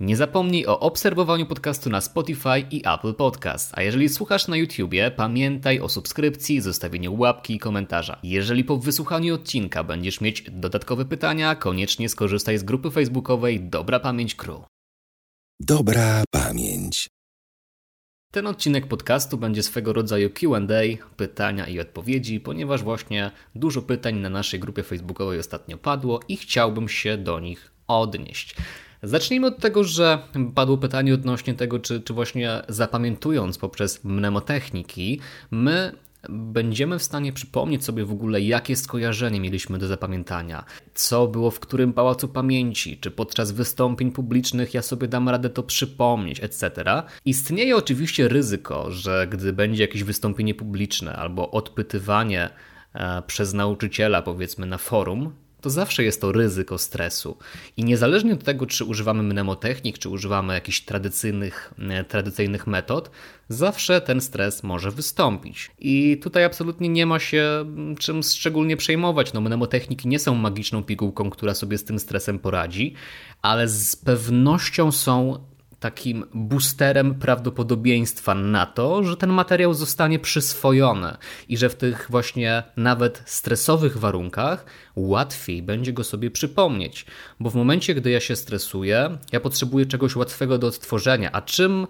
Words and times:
Nie 0.00 0.16
zapomnij 0.16 0.66
o 0.66 0.80
obserwowaniu 0.80 1.46
podcastu 1.46 1.90
na 1.90 2.00
Spotify 2.00 2.60
i 2.70 2.82
Apple 2.86 3.14
Podcast. 3.14 3.72
A 3.74 3.82
jeżeli 3.82 4.08
słuchasz 4.08 4.48
na 4.48 4.56
YouTubie, 4.56 5.10
pamiętaj 5.10 5.80
o 5.80 5.88
subskrypcji, 5.88 6.60
zostawieniu 6.60 7.18
łapki 7.18 7.54
i 7.54 7.58
komentarza. 7.58 8.18
Jeżeli 8.22 8.64
po 8.64 8.76
wysłuchaniu 8.76 9.34
odcinka 9.34 9.84
będziesz 9.84 10.20
mieć 10.20 10.42
dodatkowe 10.50 11.04
pytania, 11.04 11.54
koniecznie 11.54 12.08
skorzystaj 12.08 12.58
z 12.58 12.62
grupy 12.62 12.90
facebookowej 12.90 13.60
Dobra 13.60 14.00
Pamięć 14.00 14.34
Crew. 14.34 14.60
Dobra 15.60 16.24
pamięć. 16.30 17.08
Ten 18.32 18.46
odcinek 18.46 18.86
podcastu 18.86 19.38
będzie 19.38 19.62
swego 19.62 19.92
rodzaju 19.92 20.30
QA, 20.30 20.60
pytania 21.16 21.66
i 21.66 21.80
odpowiedzi, 21.80 22.40
ponieważ 22.40 22.82
właśnie 22.82 23.30
dużo 23.54 23.82
pytań 23.82 24.14
na 24.14 24.30
naszej 24.30 24.60
grupie 24.60 24.82
facebookowej 24.82 25.38
ostatnio 25.38 25.78
padło 25.78 26.20
i 26.28 26.36
chciałbym 26.36 26.88
się 26.88 27.18
do 27.18 27.40
nich 27.40 27.72
odnieść. 27.86 28.56
Zacznijmy 29.06 29.46
od 29.46 29.58
tego, 29.58 29.84
że 29.84 30.18
padło 30.54 30.78
pytanie 30.78 31.14
odnośnie 31.14 31.54
tego, 31.54 31.78
czy, 31.78 32.00
czy 32.00 32.14
właśnie 32.14 32.62
zapamiętując 32.68 33.58
poprzez 33.58 34.04
mnemotechniki, 34.04 35.20
my 35.50 35.92
będziemy 36.28 36.98
w 36.98 37.02
stanie 37.02 37.32
przypomnieć 37.32 37.84
sobie 37.84 38.04
w 38.04 38.12
ogóle, 38.12 38.40
jakie 38.40 38.76
skojarzenie 38.76 39.40
mieliśmy 39.40 39.78
do 39.78 39.86
zapamiętania, 39.86 40.64
co 40.94 41.26
było 41.26 41.50
w 41.50 41.60
którym 41.60 41.92
pałacu 41.92 42.28
pamięci, 42.28 42.98
czy 42.98 43.10
podczas 43.10 43.52
wystąpień 43.52 44.12
publicznych 44.12 44.74
ja 44.74 44.82
sobie 44.82 45.08
dam 45.08 45.28
radę 45.28 45.50
to 45.50 45.62
przypomnieć, 45.62 46.40
etc. 46.44 46.84
Istnieje 47.24 47.76
oczywiście 47.76 48.28
ryzyko, 48.28 48.90
że 48.90 49.26
gdy 49.30 49.52
będzie 49.52 49.82
jakieś 49.82 50.04
wystąpienie 50.04 50.54
publiczne 50.54 51.16
albo 51.16 51.50
odpytywanie 51.50 52.50
e, 52.94 53.22
przez 53.26 53.54
nauczyciela, 53.54 54.22
powiedzmy 54.22 54.66
na 54.66 54.78
forum, 54.78 55.32
to 55.60 55.70
zawsze 55.70 56.04
jest 56.04 56.20
to 56.20 56.32
ryzyko 56.32 56.78
stresu. 56.78 57.36
I 57.76 57.84
niezależnie 57.84 58.32
od 58.32 58.44
tego, 58.44 58.66
czy 58.66 58.84
używamy 58.84 59.22
mnemotechnik, 59.22 59.98
czy 59.98 60.08
używamy 60.08 60.54
jakichś 60.54 60.80
tradycyjnych, 60.80 61.74
e, 61.78 62.04
tradycyjnych 62.04 62.66
metod, 62.66 63.10
zawsze 63.48 64.00
ten 64.00 64.20
stres 64.20 64.62
może 64.62 64.90
wystąpić. 64.90 65.70
I 65.78 66.20
tutaj 66.22 66.44
absolutnie 66.44 66.88
nie 66.88 67.06
ma 67.06 67.18
się 67.18 67.58
mm, 67.60 67.96
czym 67.96 68.22
szczególnie 68.22 68.76
przejmować. 68.76 69.32
No, 69.32 69.40
mnemotechniki 69.40 70.08
nie 70.08 70.18
są 70.18 70.34
magiczną 70.34 70.84
pigułką, 70.84 71.30
która 71.30 71.54
sobie 71.54 71.78
z 71.78 71.84
tym 71.84 71.98
stresem 71.98 72.38
poradzi, 72.38 72.94
ale 73.42 73.68
z 73.68 73.96
pewnością 73.96 74.92
są 74.92 75.38
takim 75.80 76.24
boosterem 76.34 77.14
prawdopodobieństwa 77.14 78.34
na 78.34 78.66
to, 78.66 79.04
że 79.04 79.16
ten 79.16 79.30
materiał 79.30 79.74
zostanie 79.74 80.18
przyswojony 80.18 81.16
i 81.48 81.56
że 81.56 81.68
w 81.68 81.74
tych 81.74 82.06
właśnie 82.10 82.62
nawet 82.76 83.22
stresowych 83.26 83.98
warunkach 83.98 84.64
łatwiej 84.96 85.62
będzie 85.62 85.92
go 85.92 86.04
sobie 86.04 86.30
przypomnieć. 86.30 87.06
Bo 87.40 87.50
w 87.50 87.54
momencie, 87.54 87.94
gdy 87.94 88.10
ja 88.10 88.20
się 88.20 88.36
stresuję, 88.36 89.18
ja 89.32 89.40
potrzebuję 89.40 89.86
czegoś 89.86 90.16
łatwego 90.16 90.58
do 90.58 90.66
odtworzenia, 90.66 91.32
a 91.32 91.42
czym 91.42 91.86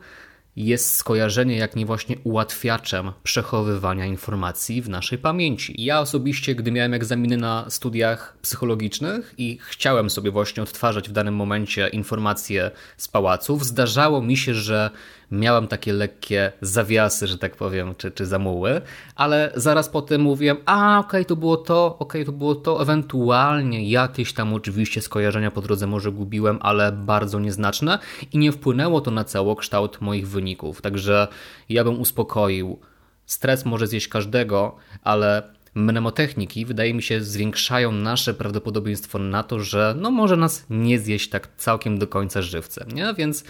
jest 0.56 0.96
skojarzenie 0.96 1.56
jak 1.56 1.76
nie 1.76 1.86
właśnie 1.86 2.16
ułatwiaczem 2.24 3.12
przechowywania 3.22 4.06
informacji 4.06 4.82
w 4.82 4.88
naszej 4.88 5.18
pamięci. 5.18 5.74
Ja 5.78 6.00
osobiście, 6.00 6.54
gdy 6.54 6.72
miałem 6.72 6.94
egzaminy 6.94 7.36
na 7.36 7.70
studiach 7.70 8.36
psychologicznych 8.42 9.34
i 9.38 9.58
chciałem 9.68 10.10
sobie 10.10 10.30
właśnie 10.30 10.62
odtwarzać 10.62 11.08
w 11.08 11.12
danym 11.12 11.34
momencie 11.34 11.88
informacje 11.88 12.70
z 12.96 13.08
pałaców, 13.08 13.64
zdarzało 13.64 14.22
mi 14.22 14.36
się, 14.36 14.54
że 14.54 14.90
miałem 15.30 15.68
takie 15.68 15.92
lekkie 15.92 16.52
zawiasy, 16.60 17.26
że 17.26 17.38
tak 17.38 17.56
powiem, 17.56 17.94
czy, 17.98 18.10
czy 18.10 18.26
zamuły, 18.26 18.80
ale 19.14 19.52
zaraz 19.54 19.88
potem 19.88 20.20
mówiłem, 20.20 20.56
a 20.66 20.98
okej, 20.98 21.08
okay, 21.08 21.24
to 21.24 21.36
było 21.36 21.56
to, 21.56 21.86
okej, 21.86 22.22
okay, 22.22 22.24
to 22.24 22.32
było 22.32 22.54
to, 22.54 22.82
ewentualnie 22.82 23.90
jakieś 23.90 24.32
tam 24.32 24.54
oczywiście 24.54 25.00
skojarzenia 25.02 25.50
po 25.50 25.62
drodze 25.62 25.86
może 25.86 26.12
gubiłem, 26.12 26.58
ale 26.62 26.92
bardzo 26.92 27.40
nieznaczne 27.40 27.98
i 28.32 28.38
nie 28.38 28.52
wpłynęło 28.52 29.00
to 29.00 29.10
na 29.10 29.24
całokształt 29.24 30.00
moich 30.00 30.28
wyników, 30.28 30.82
także 30.82 31.28
ja 31.68 31.84
bym 31.84 32.00
uspokoił. 32.00 32.78
Stres 33.26 33.64
może 33.64 33.86
zjeść 33.86 34.08
każdego, 34.08 34.76
ale 35.02 35.42
mnemotechniki, 35.74 36.66
wydaje 36.66 36.94
mi 36.94 37.02
się, 37.02 37.20
zwiększają 37.20 37.92
nasze 37.92 38.34
prawdopodobieństwo 38.34 39.18
na 39.18 39.42
to, 39.42 39.60
że 39.60 39.94
no 39.98 40.10
może 40.10 40.36
nas 40.36 40.66
nie 40.70 40.98
zjeść 40.98 41.28
tak 41.28 41.48
całkiem 41.56 41.98
do 41.98 42.06
końca 42.06 42.42
żywcem, 42.42 42.88
nie? 42.90 43.14
Więc 43.14 43.44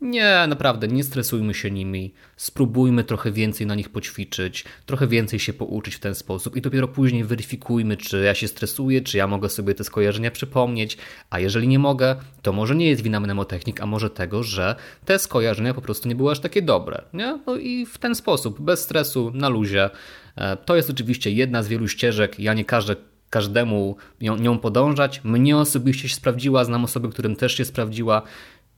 nie, 0.00 0.44
naprawdę, 0.48 0.88
nie 0.88 1.04
stresujmy 1.04 1.54
się 1.54 1.70
nimi. 1.70 2.14
Spróbujmy 2.36 3.04
trochę 3.04 3.32
więcej 3.32 3.66
na 3.66 3.74
nich 3.74 3.88
poćwiczyć, 3.88 4.64
trochę 4.86 5.06
więcej 5.06 5.38
się 5.38 5.52
pouczyć 5.52 5.94
w 5.94 6.00
ten 6.00 6.14
sposób 6.14 6.56
i 6.56 6.60
dopiero 6.60 6.88
później 6.88 7.24
weryfikujmy, 7.24 7.96
czy 7.96 8.22
ja 8.24 8.34
się 8.34 8.48
stresuję, 8.48 9.00
czy 9.00 9.18
ja 9.18 9.26
mogę 9.26 9.48
sobie 9.48 9.74
te 9.74 9.84
skojarzenia 9.84 10.30
przypomnieć, 10.30 10.98
a 11.30 11.38
jeżeli 11.38 11.68
nie 11.68 11.78
mogę, 11.78 12.16
to 12.42 12.52
może 12.52 12.76
nie 12.76 12.88
jest 12.88 13.02
wina 13.02 13.20
mnemotechnik, 13.20 13.80
a 13.80 13.86
może 13.86 14.10
tego, 14.10 14.42
że 14.42 14.76
te 15.04 15.18
skojarzenia 15.18 15.74
po 15.74 15.82
prostu 15.82 16.08
nie 16.08 16.16
były 16.16 16.30
aż 16.30 16.40
takie 16.40 16.62
dobre. 16.62 17.02
Nie? 17.12 17.38
No 17.46 17.56
i 17.56 17.86
w 17.86 17.98
ten 17.98 18.14
sposób, 18.14 18.60
bez 18.60 18.80
stresu, 18.80 19.30
na 19.34 19.48
luzie. 19.48 19.90
E, 20.36 20.56
to 20.56 20.76
jest 20.76 20.90
oczywiście 20.90 21.30
jedna 21.30 21.62
z 21.62 21.68
wielu 21.68 21.88
ścieżek. 21.88 22.40
Ja 22.40 22.54
nie 22.54 22.64
każę 22.64 22.96
każdemu 23.30 23.96
nią 24.20 24.58
podążać. 24.58 25.24
Mnie 25.24 25.56
osobiście 25.56 26.08
się 26.08 26.14
sprawdziła, 26.14 26.64
znam 26.64 26.84
osoby, 26.84 27.08
którym 27.08 27.36
też 27.36 27.56
się 27.56 27.64
sprawdziła 27.64 28.22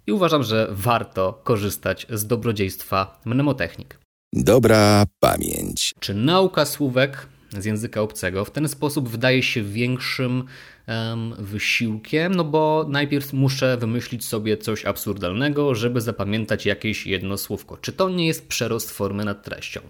i 0.09 0.13
uważam, 0.13 0.43
że 0.43 0.69
warto 0.71 1.41
korzystać 1.45 2.07
z 2.11 2.27
dobrodziejstwa 2.27 3.21
mnemotechnik. 3.25 3.99
Dobra 4.33 5.05
pamięć. 5.21 5.95
Czy 6.01 6.15
nauka 6.15 6.65
słówek 6.65 7.27
z 7.59 7.65
języka 7.65 8.01
obcego 8.01 8.45
w 8.45 8.51
ten 8.51 8.69
sposób 8.69 9.09
wydaje 9.09 9.43
się 9.43 9.63
większym 9.63 10.45
um, 10.89 11.35
wysiłkiem, 11.39 12.35
no 12.35 12.45
bo 12.45 12.87
najpierw 12.89 13.33
muszę 13.33 13.77
wymyślić 13.77 14.25
sobie 14.25 14.57
coś 14.57 14.85
absurdalnego, 14.85 15.75
żeby 15.75 16.01
zapamiętać 16.01 16.67
jakieś 16.67 17.07
jedno 17.07 17.39
słówko. 17.39 17.77
Czy 17.77 17.93
to 17.93 18.09
nie 18.09 18.27
jest 18.27 18.49
przerost 18.49 18.91
formy 18.91 19.25
nad 19.25 19.45
treścią? 19.45 19.81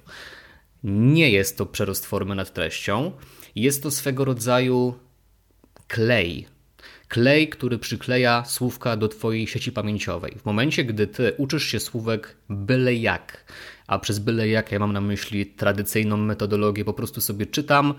Nie 0.84 1.30
jest 1.30 1.58
to 1.58 1.66
przerost 1.66 2.06
formy 2.06 2.34
nad 2.34 2.52
treścią. 2.52 3.12
Jest 3.54 3.82
to 3.82 3.90
swego 3.90 4.24
rodzaju 4.24 4.94
klej 5.88 6.57
klej, 7.08 7.48
który 7.48 7.78
przykleja 7.78 8.44
słówka 8.44 8.96
do 8.96 9.08
Twojej 9.08 9.46
sieci 9.46 9.72
pamięciowej. 9.72 10.36
W 10.38 10.44
momencie, 10.44 10.84
gdy 10.84 11.06
Ty 11.06 11.32
uczysz 11.36 11.64
się 11.64 11.80
słówek 11.80 12.36
byle 12.48 12.94
jak, 12.94 13.52
a 13.86 13.98
przez 13.98 14.18
byle 14.18 14.48
jak 14.48 14.72
ja 14.72 14.78
mam 14.78 14.92
na 14.92 15.00
myśli 15.00 15.46
tradycyjną 15.46 16.16
metodologię, 16.16 16.84
po 16.84 16.92
prostu 16.92 17.20
sobie 17.20 17.46
czytam 17.46 17.94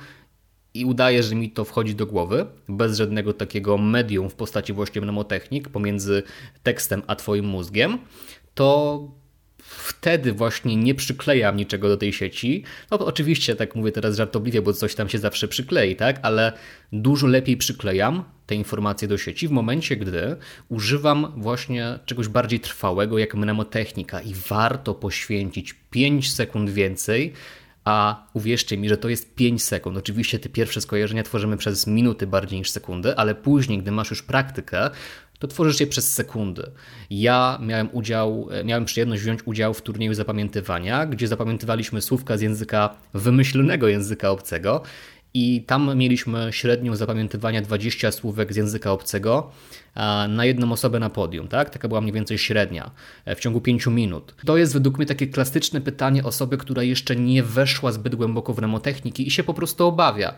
i 0.74 0.86
udaję, 0.86 1.24
że 1.24 1.36
mi 1.36 1.52
to 1.52 1.66
wchodzi 1.66 1.96
do 1.96 2.06
głowy, 2.06 2.46
bez 2.70 2.98
żadnego 2.98 3.34
takiego 3.34 3.78
medium 3.78 4.30
w 4.30 4.36
postaci 4.36 4.74
właśnie 4.74 5.02
mnemotechnik 5.02 5.70
pomiędzy 5.70 6.24
tekstem 6.64 7.02
a 7.08 7.16
Twoim 7.16 7.46
mózgiem, 7.46 7.98
to 8.54 9.00
wtedy 9.58 10.34
właśnie 10.34 10.76
nie 10.76 10.96
przyklejam 10.96 11.58
niczego 11.58 11.88
do 11.88 11.98
tej 11.98 12.14
sieci. 12.14 12.64
No 12.92 13.00
oczywiście, 13.00 13.56
tak 13.56 13.76
mówię 13.76 13.92
teraz 13.92 14.18
żartobliwie, 14.18 14.62
bo 14.62 14.74
coś 14.74 14.96
tam 14.96 15.10
się 15.10 15.20
zawsze 15.20 15.48
przyklei, 15.48 15.96
tak? 15.96 16.20
Ale 16.22 16.54
dużo 16.92 17.28
lepiej 17.28 17.58
przyklejam 17.58 18.24
te 18.50 18.56
informacje 18.56 19.08
do 19.08 19.18
sieci 19.18 19.48
w 19.48 19.52
momencie, 19.52 19.96
gdy 19.96 20.36
używam 20.70 21.34
właśnie 21.38 22.00
czegoś 22.06 22.28
bardziej 22.28 22.60
trwałego 22.60 23.18
jak 23.18 23.36
mnemotechnika 23.36 24.22
i 24.22 24.34
warto 24.34 24.94
poświęcić 24.94 25.76
5 25.90 26.34
sekund 26.34 26.70
więcej 26.70 27.34
a 27.86 28.28
uwierzcie 28.34 28.78
mi, 28.78 28.90
że 28.90 28.98
to 28.98 29.10
jest 29.10 29.36
5 29.36 29.64
sekund. 29.64 29.98
Oczywiście 29.98 30.40
te 30.40 30.50
pierwsze 30.50 30.82
skojarzenia 30.82 31.24
tworzymy 31.24 31.58
przez 31.58 31.88
minuty 31.88 32.28
bardziej 32.28 32.60
niż 32.60 32.70
sekundy, 32.70 33.16
ale 33.16 33.36
później, 33.36 33.78
gdy 33.80 33.92
masz 33.92 34.10
już 34.10 34.24
praktykę, 34.24 34.90
to 35.40 35.48
tworzysz 35.48 35.80
je 35.80 35.88
przez 35.88 36.14
sekundy. 36.14 36.72
Ja 37.10 37.60
miałem 37.62 37.90
udział, 37.92 38.50
miałem 38.66 38.86
przyjemność 38.86 39.22
wziąć 39.22 39.40
udział 39.46 39.74
w 39.74 39.82
turnieju 39.82 40.14
zapamiętywania, 40.14 41.06
gdzie 41.06 41.28
zapamiętywaliśmy 41.28 42.02
słówka 42.02 42.38
z 42.38 42.42
języka 42.42 42.96
wymyślonego 43.14 43.88
języka 43.88 44.30
obcego 44.30 44.84
i 45.34 45.64
tam 45.64 45.98
mieliśmy 45.98 46.48
średnią 46.52 46.96
zapamiętywania 46.96 47.62
20 47.62 48.12
słówek 48.12 48.54
z 48.54 48.56
języka 48.56 48.92
obcego 48.92 49.52
na 50.30 50.46
jedną 50.46 50.72
osobę 50.72 51.00
na 51.00 51.10
podium, 51.10 51.48
tak? 51.48 51.70
Taka 51.70 51.88
była 51.88 52.02
mniej 52.02 52.14
więcej 52.14 52.38
średnia 52.38 52.92
e, 53.26 53.36
w 53.36 53.40
ciągu 53.40 53.62
5 53.62 53.88
minut. 53.88 54.36
To 54.46 54.58
jest 54.58 54.74
według 54.74 54.98
mnie 54.98 55.06
takie 55.06 55.28
klasyczne 55.28 55.82
pytanie 55.82 56.24
osoby, 56.24 56.58
która 56.58 56.84
jeszcze 56.84 57.16
nie 57.16 57.44
weszła 57.44 57.92
zbyt 57.92 58.16
głęboko 58.16 58.54
w 58.54 58.58
mnemotechniki 58.58 59.28
i 59.28 59.32
się 59.32 59.44
po 59.44 59.54
prostu 59.54 59.88
obawia. 59.88 60.34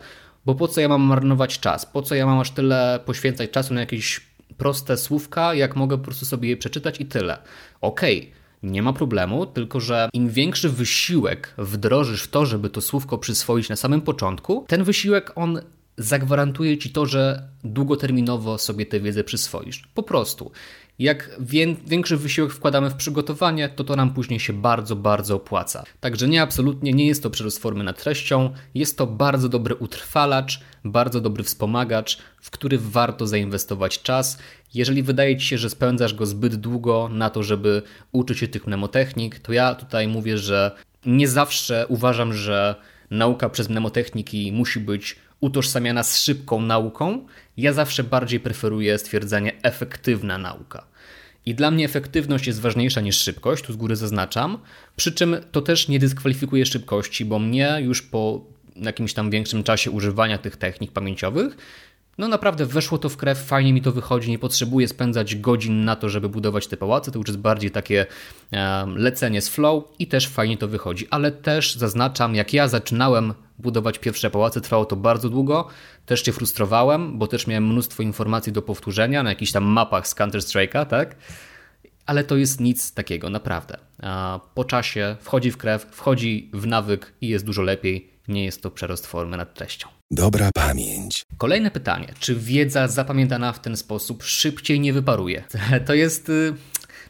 Bo 0.46 0.56
po 0.56 0.68
co 0.68 0.82
ja 0.82 0.88
mam 0.88 1.02
marnować 1.02 1.60
czas? 1.60 1.86
Po 1.86 2.02
co 2.02 2.16
ja 2.16 2.26
mam 2.26 2.40
aż 2.40 2.52
tyle 2.52 3.00
poświęcać 3.06 3.52
czasu 3.52 3.74
na 3.74 3.80
jakieś 3.80 4.22
proste 4.58 4.98
słówka, 4.98 5.54
jak 5.54 5.76
mogę 5.76 5.98
po 5.98 6.04
prostu 6.04 6.26
sobie 6.26 6.50
je 6.50 6.58
przeczytać 6.58 7.02
i 7.02 7.06
tyle. 7.06 7.38
Okej. 7.82 8.20
Okay 8.20 8.41
nie 8.64 8.84
ma 8.84 8.94
problemu, 8.94 9.46
tylko 9.46 9.80
że 9.80 10.10
im 10.14 10.30
większy 10.30 10.70
wysiłek 10.70 11.54
wdrożysz 11.58 12.24
w 12.24 12.28
to, 12.28 12.46
żeby 12.46 12.70
to 12.70 12.82
słówko 12.82 13.18
przyswoić 13.18 13.70
na 13.70 13.76
samym 13.76 14.02
początku, 14.02 14.66
ten 14.68 14.84
wysiłek 14.84 15.32
on 15.36 15.62
zagwarantuje 15.98 16.78
ci 16.78 16.90
to, 16.90 17.06
że 17.06 17.50
długoterminowo 17.64 18.58
sobie 18.58 18.86
tę 18.86 19.00
wiedzę 19.00 19.24
przyswoisz. 19.24 19.88
Po 19.94 20.04
prostu. 20.04 20.52
Jak 21.00 21.40
większy 21.86 22.18
wysiłek 22.18 22.52
wkładamy 22.52 22.90
w 22.90 22.96
przygotowanie, 22.96 23.70
to 23.70 23.84
to 23.84 23.96
nam 23.96 24.14
później 24.14 24.40
się 24.40 24.54
bardzo, 24.54 24.96
bardzo 24.96 25.36
opłaca. 25.36 25.84
Także 26.00 26.28
nie, 26.28 26.42
absolutnie 26.42 26.94
nie 26.94 27.08
jest 27.08 27.24
to 27.24 27.30
przerost 27.30 27.60
formy 27.60 27.84
nad 27.84 28.04
treścią, 28.04 28.50
jest 28.76 28.98
to 28.98 29.08
bardzo 29.08 29.50
dobry 29.50 29.76
utrwalacz, 29.76 30.62
bardzo 30.84 31.22
dobry 31.22 31.44
wspomagacz, 31.44 32.18
w 32.42 32.52
który 32.52 32.78
warto 32.78 33.28
zainwestować 33.28 34.02
czas. 34.02 34.38
Jeżeli 34.74 35.04
wydaje 35.04 35.38
Ci 35.38 35.48
się, 35.48 35.58
że 35.58 35.70
spędzasz 35.70 36.14
go 36.14 36.26
zbyt 36.26 36.56
długo 36.56 37.10
na 37.14 37.30
to, 37.30 37.44
żeby 37.44 37.82
uczyć 38.12 38.40
się 38.40 38.48
tych 38.48 38.68
mnemotechnik, 38.68 39.40
to 39.40 39.54
ja 39.54 39.76
tutaj 39.76 40.08
mówię, 40.08 40.38
że 40.38 40.72
nie 41.06 41.28
zawsze 41.28 41.86
uważam, 41.90 42.34
że 42.34 42.76
nauka 43.12 43.50
przez 43.50 43.70
mnemotechniki 43.70 44.52
musi 44.52 44.80
być 44.80 45.16
utożsamiana 45.42 46.04
z 46.04 46.22
szybką 46.22 46.62
nauką. 46.62 47.26
Ja 47.58 47.74
zawsze 47.74 48.04
bardziej 48.04 48.40
preferuję 48.40 48.98
stwierdzenie 48.98 49.62
efektywna 49.64 50.38
nauka. 50.38 50.86
I 51.46 51.56
dla 51.56 51.72
mnie 51.72 51.86
efektywność 51.86 52.48
jest 52.48 52.62
ważniejsza 52.62 53.02
niż 53.02 53.18
szybkość, 53.18 53.64
tu 53.64 53.74
z 53.74 53.76
góry 53.76 53.96
zaznaczam. 53.96 54.58
Przy 54.96 55.12
czym 55.12 55.36
to 55.52 55.62
też 55.62 55.88
nie 55.88 56.00
dyskwalifikuje 56.00 56.66
szybkości, 56.66 57.26
bo 57.26 57.40
mnie 57.40 57.78
już 57.82 58.02
po 58.02 58.42
jakimś 58.76 59.14
tam 59.14 59.30
większym 59.30 59.64
czasie 59.64 59.92
używania 59.92 60.38
tych 60.38 60.58
technik 60.58 60.92
pamięciowych 60.92 61.58
no 62.22 62.28
naprawdę 62.28 62.66
weszło 62.66 62.98
to 62.98 63.10
w 63.10 63.18
krew, 63.18 63.40
fajnie 63.40 63.74
mi 63.74 63.82
to 63.82 63.92
wychodzi, 63.92 64.30
nie 64.30 64.40
potrzebuję 64.40 64.88
spędzać 64.88 65.36
godzin 65.36 65.86
na 65.86 65.96
to, 65.96 66.10
żeby 66.10 66.30
budować 66.30 66.68
te 66.68 66.78
pałace, 66.78 67.12
to 67.12 67.20
już 67.20 67.28
jest 67.28 67.40
bardziej 67.40 67.72
takie 67.72 68.06
lecenie 68.96 69.42
z 69.42 69.50
flow 69.50 69.84
i 70.00 70.08
też 70.08 70.28
fajnie 70.28 70.58
to 70.58 70.68
wychodzi, 70.68 71.08
ale 71.10 71.32
też 71.32 71.76
zaznaczam, 71.76 72.36
jak 72.36 72.54
ja 72.54 72.68
zaczynałem 72.68 73.34
budować 73.60 74.00
pierwsze 74.00 74.30
pałace, 74.30 74.62
trwało 74.62 74.86
to 74.86 74.96
bardzo 74.96 75.30
długo, 75.30 75.68
też 76.06 76.24
się 76.24 76.32
frustrowałem, 76.32 77.18
bo 77.20 77.28
też 77.28 77.48
miałem 77.48 77.68
mnóstwo 77.68 78.04
informacji 78.04 78.54
do 78.54 78.62
powtórzenia 78.62 79.24
na 79.24 79.30
jakichś 79.30 79.52
tam 79.52 79.64
mapach 79.64 80.08
z 80.08 80.16
Counter-Strike'a, 80.16 80.86
tak? 80.86 81.16
Ale 82.06 82.24
to 82.24 82.38
jest 82.38 82.60
nic 82.60 82.94
takiego, 82.94 83.30
naprawdę. 83.30 83.78
Po 84.54 84.64
czasie 84.64 85.16
wchodzi 85.20 85.52
w 85.52 85.58
krew, 85.58 85.88
wchodzi 85.92 86.50
w 86.54 86.68
nawyk 86.68 87.14
i 87.22 87.28
jest 87.28 87.46
dużo 87.46 87.62
lepiej. 87.62 88.11
Nie 88.28 88.46
jest 88.46 88.62
to 88.62 88.72
przerost 88.72 89.08
formy 89.08 89.38
nad 89.38 89.54
treścią. 89.54 89.88
Dobra 90.12 90.50
pamięć. 90.54 91.26
Kolejne 91.38 91.72
pytanie. 91.72 92.14
Czy 92.20 92.36
wiedza 92.36 92.88
zapamiętana 92.88 93.54
w 93.54 93.60
ten 93.60 93.78
sposób 93.78 94.24
szybciej 94.24 94.80
nie 94.80 94.94
wyparuje? 94.94 95.44
To 95.86 95.94
jest 95.94 96.30
y, 96.30 96.54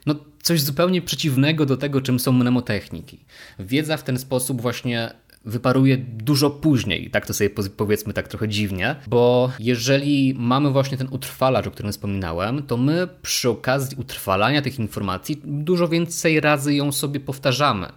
no, 0.06 0.16
coś 0.42 0.62
zupełnie 0.62 1.02
przeciwnego 1.02 1.66
do 1.66 1.78
tego, 1.78 2.02
czym 2.02 2.20
są 2.20 2.32
mnemotechniki. 2.32 3.26
Wiedza 3.60 3.98
w 3.98 4.04
ten 4.04 4.20
sposób 4.20 4.62
właśnie 4.62 5.14
wyparuje 5.46 5.98
dużo 5.98 6.50
później, 6.50 7.10
tak 7.10 7.26
to 7.26 7.34
sobie 7.34 7.50
powiedzmy 7.78 8.14
tak 8.14 8.28
trochę 8.28 8.48
dziwnie, 8.48 8.96
bo 9.08 9.52
jeżeli 9.60 10.36
mamy 10.38 10.72
właśnie 10.72 10.98
ten 10.98 11.08
utrwalacz, 11.12 11.68
o 11.68 11.72
którym 11.72 11.92
wspominałem, 11.92 12.64
to 12.64 12.78
my 12.78 13.08
przy 13.22 13.50
okazji 13.50 13.98
utrwalania 14.00 14.62
tych 14.62 14.80
informacji 14.80 15.42
dużo 15.44 15.88
więcej 15.88 16.40
razy 16.40 16.74
ją 16.74 16.92
sobie 16.92 17.20
powtarzamy. 17.20 17.88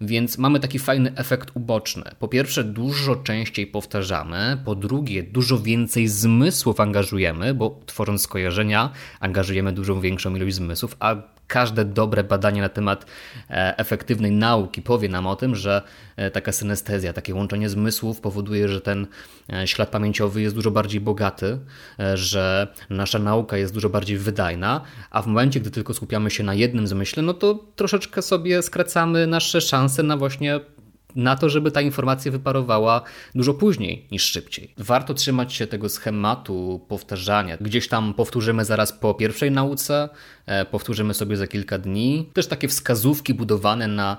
Więc 0.00 0.38
mamy 0.38 0.60
taki 0.60 0.78
fajny 0.78 1.12
efekt 1.16 1.50
uboczny. 1.54 2.04
Po 2.18 2.28
pierwsze, 2.28 2.64
dużo 2.64 3.16
częściej 3.16 3.66
powtarzamy, 3.66 4.58
po 4.64 4.74
drugie, 4.74 5.22
dużo 5.22 5.58
więcej 5.58 6.08
zmysłów 6.08 6.80
angażujemy, 6.80 7.54
bo 7.54 7.80
tworząc 7.86 8.22
skojarzenia, 8.22 8.90
angażujemy 9.20 9.72
dużo 9.72 10.00
większą 10.00 10.34
ilość 10.36 10.54
zmysłów, 10.54 10.96
a 11.00 11.35
każde 11.46 11.84
dobre 11.84 12.24
badanie 12.24 12.60
na 12.60 12.68
temat 12.68 13.06
e, 13.50 13.78
efektywnej 13.78 14.32
nauki 14.32 14.82
powie 14.82 15.08
nam 15.08 15.26
o 15.26 15.36
tym, 15.36 15.54
że 15.54 15.82
e, 16.16 16.30
taka 16.30 16.52
synestezja, 16.52 17.12
takie 17.12 17.34
łączenie 17.34 17.68
zmysłów 17.68 18.20
powoduje, 18.20 18.68
że 18.68 18.80
ten 18.80 19.06
e, 19.52 19.66
ślad 19.66 19.88
pamięciowy 19.88 20.42
jest 20.42 20.54
dużo 20.54 20.70
bardziej 20.70 21.00
bogaty, 21.00 21.58
że 22.14 22.68
nasza 22.90 23.18
nauka 23.18 23.56
jest 23.56 23.74
dużo 23.74 23.88
bardziej 23.88 24.18
wydajna, 24.18 24.80
a 25.10 25.22
w 25.22 25.26
momencie, 25.26 25.60
gdy 25.60 25.70
tylko 25.70 25.94
skupiamy 25.94 26.30
się 26.30 26.44
na 26.44 26.54
jednym 26.54 26.86
zmyśle, 26.86 27.22
no 27.22 27.34
to 27.34 27.64
troszeczkę 27.76 28.22
sobie 28.22 28.62
skracamy 28.62 29.26
nasze 29.26 29.60
szanse 29.60 30.02
na 30.02 30.16
właśnie 30.16 30.60
na 31.16 31.36
to, 31.36 31.48
żeby 31.48 31.70
ta 31.70 31.80
informacja 31.80 32.32
wyparowała 32.32 33.02
dużo 33.34 33.54
później 33.54 34.06
niż 34.10 34.22
szybciej. 34.22 34.74
Warto 34.78 35.14
trzymać 35.14 35.52
się 35.52 35.66
tego 35.66 35.88
schematu 35.88 36.80
powtarzania. 36.88 37.56
Gdzieś 37.60 37.88
tam 37.88 38.14
powtórzymy 38.14 38.64
zaraz 38.64 38.92
po 38.92 39.14
pierwszej 39.14 39.50
nauce, 39.50 40.08
e, 40.46 40.64
powtórzymy 40.64 41.14
sobie 41.14 41.36
za 41.36 41.46
kilka 41.46 41.78
dni. 41.78 42.30
Też 42.32 42.46
takie 42.46 42.68
wskazówki 42.68 43.34
budowane 43.34 43.86
na 43.86 44.16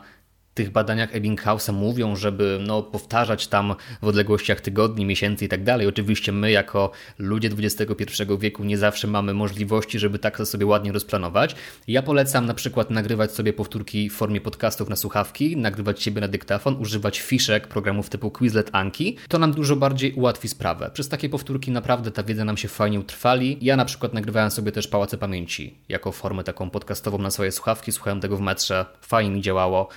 tych 0.57 0.71
badaniach 0.71 1.15
Ebbinghausa 1.15 1.71
mówią, 1.71 2.15
żeby 2.15 2.59
no, 2.67 2.83
powtarzać 2.83 3.47
tam 3.47 3.75
w 4.01 4.07
odległościach 4.07 4.61
tygodni, 4.61 5.05
miesięcy 5.05 5.45
i 5.45 5.47
tak 5.47 5.63
dalej. 5.63 5.87
Oczywiście 5.87 6.31
my 6.31 6.51
jako 6.51 6.91
ludzie 7.19 7.49
XXI 7.57 8.23
wieku 8.39 8.63
nie 8.63 8.77
zawsze 8.77 9.07
mamy 9.07 9.33
możliwości, 9.33 9.99
żeby 9.99 10.19
tak 10.19 10.37
to 10.37 10.45
sobie 10.45 10.65
ładnie 10.65 10.91
rozplanować. 10.91 11.55
Ja 11.87 12.01
polecam 12.01 12.45
na 12.45 12.53
przykład 12.53 12.91
nagrywać 12.91 13.31
sobie 13.31 13.53
powtórki 13.53 14.09
w 14.09 14.13
formie 14.13 14.41
podcastów 14.41 14.89
na 14.89 14.95
słuchawki, 14.95 15.57
nagrywać 15.57 16.03
siebie 16.03 16.21
na 16.21 16.27
dyktafon, 16.27 16.75
używać 16.79 17.19
fiszek, 17.19 17.67
programów 17.67 18.09
typu 18.09 18.31
Quizlet, 18.31 18.69
Anki. 18.71 19.17
To 19.29 19.39
nam 19.39 19.51
dużo 19.51 19.75
bardziej 19.75 20.13
ułatwi 20.13 20.47
sprawę. 20.47 20.91
Przez 20.93 21.09
takie 21.09 21.29
powtórki 21.29 21.71
naprawdę 21.71 22.11
ta 22.11 22.23
wiedza 22.23 22.45
nam 22.45 22.57
się 22.57 22.67
fajnie 22.67 22.99
utrwali. 22.99 23.57
Ja 23.61 23.75
na 23.75 23.85
przykład 23.85 24.13
nagrywałem 24.13 24.51
sobie 24.51 24.71
też 24.71 24.87
Pałace 24.87 25.17
Pamięci 25.17 25.77
jako 25.89 26.11
formę 26.11 26.43
taką 26.43 26.69
podcastową 26.69 27.17
na 27.17 27.31
swoje 27.31 27.51
słuchawki, 27.51 27.91
słuchałem 27.91 28.19
tego 28.19 28.37
w 28.37 28.41
metrze, 28.41 28.85
fajnie 29.01 29.31
mi 29.31 29.41
działało. 29.41 29.89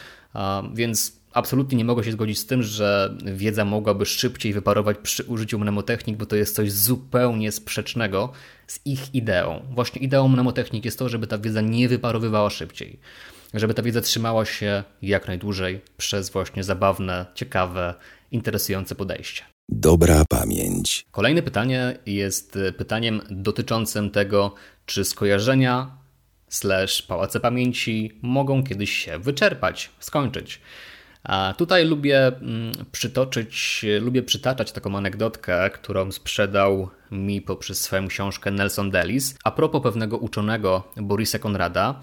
Więc 0.74 1.20
absolutnie 1.32 1.78
nie 1.78 1.84
mogę 1.84 2.04
się 2.04 2.12
zgodzić 2.12 2.38
z 2.38 2.46
tym, 2.46 2.62
że 2.62 3.16
wiedza 3.24 3.64
mogłaby 3.64 4.06
szybciej 4.06 4.52
wyparować 4.52 4.96
przy 5.02 5.24
użyciu 5.24 5.58
mnemotechnik, 5.58 6.16
bo 6.16 6.26
to 6.26 6.36
jest 6.36 6.54
coś 6.54 6.72
zupełnie 6.72 7.52
sprzecznego 7.52 8.32
z 8.66 8.80
ich 8.84 9.14
ideą. 9.14 9.62
Właśnie 9.70 10.02
ideą 10.02 10.28
mnemotechnik 10.28 10.84
jest 10.84 10.98
to, 10.98 11.08
żeby 11.08 11.26
ta 11.26 11.38
wiedza 11.38 11.60
nie 11.60 11.88
wyparowywała 11.88 12.50
szybciej. 12.50 13.00
Żeby 13.54 13.74
ta 13.74 13.82
wiedza 13.82 14.00
trzymała 14.00 14.44
się 14.44 14.84
jak 15.02 15.28
najdłużej 15.28 15.80
przez 15.96 16.30
właśnie 16.30 16.64
zabawne, 16.64 17.26
ciekawe, 17.34 17.94
interesujące 18.30 18.94
podejście. 18.94 19.42
Dobra 19.68 20.24
pamięć. 20.28 21.06
Kolejne 21.10 21.42
pytanie 21.42 21.98
jest 22.06 22.58
pytaniem 22.78 23.20
dotyczącym 23.30 24.10
tego, 24.10 24.54
czy 24.86 25.04
skojarzenia 25.04 25.99
slash 26.50 27.02
pałace 27.02 27.40
pamięci 27.40 28.18
mogą 28.22 28.64
kiedyś 28.64 28.90
się 28.92 29.18
wyczerpać, 29.18 29.90
skończyć. 29.98 30.60
A 31.24 31.54
tutaj 31.58 31.86
lubię 31.86 32.26
mm, 32.26 32.72
przytoczyć, 32.92 33.84
lubię 34.00 34.22
przytaczać 34.22 34.72
taką 34.72 34.96
anegdotkę, 34.96 35.70
którą 35.70 36.12
sprzedał 36.12 36.90
mi 37.10 37.42
poprzez 37.42 37.80
swoją 37.80 38.08
książkę 38.08 38.50
Nelson 38.50 38.90
Delis 38.90 39.34
a 39.44 39.50
propos 39.50 39.82
pewnego 39.82 40.16
uczonego 40.16 40.92
Borisa 40.96 41.38
Konrada, 41.38 42.00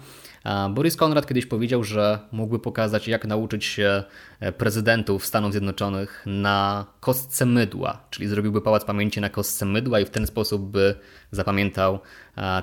Boris 0.70 0.96
Konrad 0.96 1.26
kiedyś 1.26 1.46
powiedział, 1.46 1.84
że 1.84 2.18
mógłby 2.32 2.58
pokazać, 2.58 3.08
jak 3.08 3.26
nauczyć 3.26 3.64
się 3.64 4.02
e, 4.40 4.52
prezydentów 4.52 5.26
Stanów 5.26 5.52
Zjednoczonych 5.52 6.22
na 6.26 6.86
kostce 7.00 7.46
mydła, 7.46 8.06
czyli 8.10 8.28
zrobiłby 8.28 8.60
pałac 8.60 8.84
pamięci 8.84 9.20
na 9.20 9.30
kostce 9.30 9.66
mydła 9.66 10.00
i 10.00 10.04
w 10.04 10.10
ten 10.10 10.26
sposób 10.26 10.70
by 10.70 10.94
zapamiętał 11.30 11.98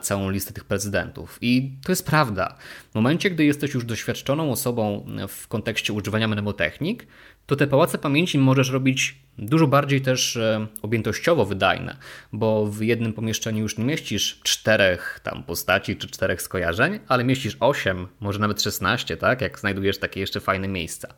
całą 0.02 0.30
listę 0.30 0.54
tych 0.54 0.64
prezydentów. 0.64 1.38
I 1.42 1.72
to 1.84 1.92
jest 1.92 2.06
prawda. 2.06 2.58
W 2.92 2.96
momencie, 2.96 3.30
gdy 3.30 3.46
jesteś 3.46 3.74
już 3.74 3.86
doświadczoną 3.86 4.52
osobą 4.52 5.06
w 5.28 5.48
kontekście 5.48 5.94
używania 5.94 6.28
mnemotechnik, 6.28 7.08
to 7.46 7.56
te 7.56 7.68
pałace 7.68 7.98
pamięci 7.98 8.38
możesz 8.38 8.70
robić 8.70 9.16
dużo 9.38 9.68
bardziej 9.68 10.02
też 10.02 10.38
e, 10.38 10.68
objętościowo 10.82 11.46
wydajne, 11.46 11.98
bo 12.34 12.66
w 12.66 12.82
jednym 12.82 13.14
pomieszczeniu 13.14 13.62
już 13.62 13.78
nie 13.78 13.86
mieścisz 13.86 14.40
czterech 14.44 15.20
tam 15.24 15.44
postaci 15.44 15.96
czy 15.96 16.08
czterech 16.08 16.42
skojarzeń, 16.42 17.00
ale 17.08 17.24
mieścisz 17.24 17.58
osiem, 17.60 18.08
może 18.20 18.40
nawet 18.40 18.62
szesnaście, 18.62 19.18
tak? 19.18 19.42
Jak 19.42 19.60
znajdujesz 19.60 19.98
takie 19.98 20.20
jeszcze 20.20 20.40
fajne 20.40 20.68
miejsca. 20.68 21.14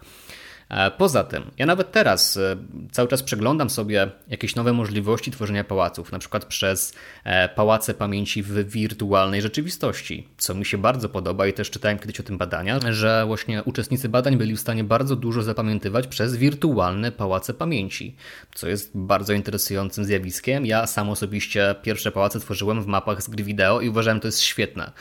E, 0.69 0.91
poza 0.91 1.23
tym, 1.23 1.51
ja 1.57 1.65
nawet 1.65 1.91
teraz 1.91 2.37
e, 2.37 2.57
cały 2.91 3.07
czas 3.07 3.23
przeglądam 3.23 3.69
sobie 3.69 4.11
jakieś 4.27 4.55
nowe 4.55 4.73
możliwości 4.73 5.31
tworzenia 5.31 5.63
pałaców, 5.63 6.11
na 6.11 6.19
przykład 6.19 6.45
przez 6.45 6.93
e, 7.23 7.49
pałace 7.49 7.93
pamięci 7.93 8.43
w 8.43 8.69
wirtualnej 8.69 9.41
rzeczywistości, 9.41 10.27
co 10.37 10.55
mi 10.55 10.65
się 10.65 10.77
bardzo 10.77 11.09
podoba 11.09 11.47
i 11.47 11.53
też 11.53 11.69
czytałem 11.69 11.99
kiedyś 11.99 12.19
o 12.19 12.23
tym 12.23 12.37
badania, 12.37 12.79
że 12.89 13.23
właśnie 13.27 13.63
uczestnicy 13.63 14.09
badań 14.09 14.37
byli 14.37 14.55
w 14.55 14.59
stanie 14.59 14.83
bardzo 14.83 15.15
dużo 15.15 15.43
zapamiętywać 15.43 16.07
przez 16.07 16.35
wirtualne 16.35 17.11
pałace 17.11 17.53
pamięci, 17.53 18.15
co 18.55 18.67
jest 18.67 18.91
bardzo 18.95 19.33
interesującym 19.33 20.05
zjawiskiem. 20.05 20.65
Ja 20.65 20.87
sam 20.87 21.09
osobiście 21.09 21.75
pierwsze 21.81 22.11
pałace 22.11 22.39
tworzyłem 22.39 22.83
w 22.83 22.87
mapach 22.87 23.23
z 23.23 23.29
gry 23.29 23.43
wideo 23.43 23.81
i 23.81 23.89
uważałem, 23.89 24.19
to 24.19 24.27
jest 24.27 24.41
świetne, 24.41 24.91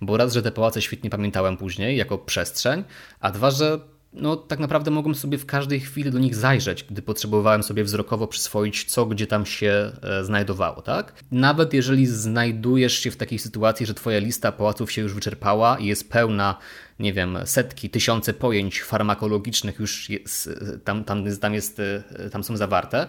bo 0.00 0.16
raz, 0.16 0.32
że 0.32 0.42
te 0.42 0.52
pałace 0.52 0.82
świetnie 0.82 1.10
pamiętałem 1.10 1.56
później 1.56 1.96
jako 1.96 2.18
przestrzeń, 2.18 2.84
a 3.20 3.30
dwa, 3.30 3.50
że 3.50 3.95
no, 4.12 4.36
tak 4.36 4.58
naprawdę 4.58 4.90
mogłem 4.90 5.14
sobie 5.14 5.38
w 5.38 5.46
każdej 5.46 5.80
chwili 5.80 6.10
do 6.10 6.18
nich 6.18 6.34
zajrzeć, 6.34 6.84
gdy 6.84 7.02
potrzebowałem 7.02 7.62
sobie 7.62 7.84
wzrokowo 7.84 8.26
przyswoić, 8.26 8.84
co 8.84 9.06
gdzie 9.06 9.26
tam 9.26 9.46
się 9.46 9.92
e, 10.02 10.24
znajdowało, 10.24 10.82
tak? 10.82 11.14
Nawet 11.30 11.74
jeżeli 11.74 12.06
znajdujesz 12.06 12.98
się 12.98 13.10
w 13.10 13.16
takiej 13.16 13.38
sytuacji, 13.38 13.86
że 13.86 13.94
twoja 13.94 14.18
lista 14.18 14.52
pałaców 14.52 14.92
się 14.92 15.02
już 15.02 15.14
wyczerpała 15.14 15.78
i 15.78 15.86
jest 15.86 16.10
pełna, 16.10 16.58
nie 17.00 17.12
wiem, 17.12 17.38
setki, 17.44 17.90
tysiące 17.90 18.34
pojęć 18.34 18.82
farmakologicznych 18.82 19.78
już 19.78 20.10
jest, 20.10 20.50
tam, 20.84 21.04
tam, 21.04 21.24
tam, 21.40 21.54
jest, 21.54 21.80
e, 21.80 22.30
tam 22.30 22.44
są 22.44 22.56
zawarte, 22.56 23.06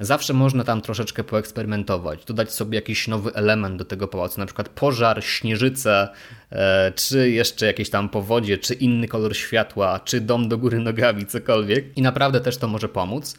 Zawsze 0.00 0.34
można 0.34 0.64
tam 0.64 0.80
troszeczkę 0.80 1.24
poeksperymentować, 1.24 2.24
dodać 2.24 2.52
sobie 2.52 2.76
jakiś 2.76 3.08
nowy 3.08 3.34
element 3.34 3.76
do 3.76 3.84
tego 3.84 4.08
pałacu, 4.08 4.40
na 4.40 4.46
przykład 4.46 4.68
pożar, 4.68 5.24
śnieżycę, 5.24 6.08
e, 6.52 6.92
czy 6.92 7.30
jeszcze 7.30 7.66
jakieś 7.66 7.90
tam 7.90 8.08
powodzie, 8.08 8.58
czy 8.58 8.74
inny 8.74 9.08
kolor 9.08 9.36
światła, 9.36 10.00
czy 10.00 10.20
dom 10.20 10.48
do 10.48 10.58
góry 10.58 10.78
nogami, 10.78 11.26
cokolwiek. 11.26 11.96
I 11.96 12.02
naprawdę 12.02 12.40
też 12.40 12.56
to 12.56 12.68
może 12.68 12.88
pomóc. 12.88 13.36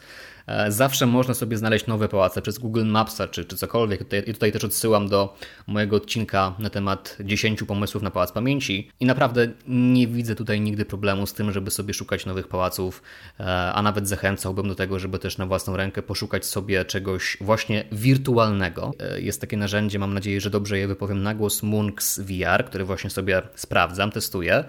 E, 0.50 0.72
zawsze 0.72 1.06
można 1.06 1.34
sobie 1.34 1.56
znaleźć 1.56 1.86
nowe 1.86 2.08
pałace 2.08 2.42
przez 2.42 2.58
Google 2.58 2.84
Mapsa 2.84 3.28
czy, 3.28 3.44
czy 3.44 3.56
cokolwiek. 3.56 3.98
Tutaj, 3.98 4.22
tutaj 4.22 4.52
też 4.52 4.64
odsyłam 4.64 5.08
do 5.08 5.36
mojego 5.66 5.96
odcinka 5.96 6.54
na 6.58 6.70
temat 6.70 7.16
10 7.24 7.62
pomysłów 7.62 8.02
na 8.02 8.10
pałac 8.10 8.32
pamięci. 8.32 8.90
I 9.00 9.06
naprawdę 9.06 9.48
nie 9.68 10.06
widzę 10.06 10.34
tutaj 10.34 10.60
nigdy 10.60 10.84
problemu 10.84 11.26
z 11.26 11.32
tym, 11.32 11.52
żeby 11.52 11.70
sobie 11.70 11.94
szukać 11.94 12.26
nowych 12.26 12.48
pałaców, 12.48 13.02
e, 13.40 13.72
a 13.72 13.82
nawet 13.82 14.08
zachęcałbym 14.08 14.68
do 14.68 14.74
tego, 14.74 14.98
żeby 14.98 15.18
też 15.18 15.38
na 15.38 15.46
własną 15.46 15.76
rękę 15.76 16.02
poszukać 16.02 16.46
sobie 16.46 16.84
czegoś 16.84 17.36
właśnie 17.40 17.84
wirtualnego. 17.92 18.92
E, 18.98 19.20
jest 19.20 19.40
takie 19.40 19.56
narzędzie, 19.56 19.98
mam 19.98 20.14
nadzieję, 20.14 20.40
że 20.40 20.50
dobrze 20.50 20.78
je 20.78 20.88
wypowiem 20.88 21.22
na 21.22 21.34
głos, 21.34 21.62
Munks 21.62 22.20
VR, 22.20 22.64
który 22.64 22.84
właśnie 22.84 23.10
sobie 23.10 23.42
sprawdzam, 23.54 24.10
testuję. 24.10 24.64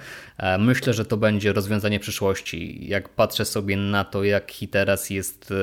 Myślę, 0.60 0.94
że 0.94 1.06
to 1.06 1.18
będzie 1.18 1.54
rozwiązanie 1.54 2.00
przyszłości. 2.00 2.88
Jak 2.88 3.10
patrzę 3.10 3.46
sobie 3.46 3.78
na 3.78 4.04
to, 4.04 4.24
jaki 4.24 4.68
teraz 4.68 5.10
jest 5.10 5.54